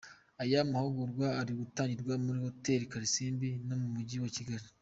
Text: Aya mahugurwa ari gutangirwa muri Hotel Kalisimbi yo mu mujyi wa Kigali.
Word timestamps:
Aya 0.43 0.71
mahugurwa 0.71 1.27
ari 1.41 1.51
gutangirwa 1.59 2.13
muri 2.25 2.37
Hotel 2.45 2.79
Kalisimbi 2.91 3.47
yo 3.69 3.75
mu 3.81 3.87
mujyi 3.95 4.17
wa 4.23 4.31
Kigali. 4.37 4.65